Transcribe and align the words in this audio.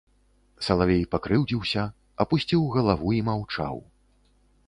Салавей 0.67 1.03
пакрыўдзіўся, 1.11 1.83
апусціў 2.25 2.61
галаву 2.77 3.13
і 3.19 3.23
маўчаў. 3.27 3.75